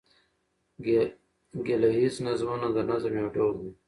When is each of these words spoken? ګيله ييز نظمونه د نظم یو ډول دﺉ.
ګيله 1.65 1.89
ييز 1.97 2.15
نظمونه 2.25 2.67
د 2.75 2.77
نظم 2.89 3.13
یو 3.21 3.27
ډول 3.35 3.53
دﺉ. 3.59 3.69